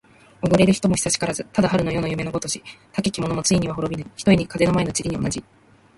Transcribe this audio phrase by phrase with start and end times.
[0.41, 1.45] おごれる人も久しからず。
[1.53, 2.63] ただ春の夜の夢のごとし。
[2.91, 5.43] たけき者もついには滅びぬ、ひとえに風の前の塵に同じ。